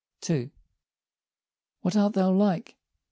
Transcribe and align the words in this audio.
II. 0.27 0.49
What 1.81 1.95
art 1.95 2.13
thou 2.13 2.31
like? 2.31 2.75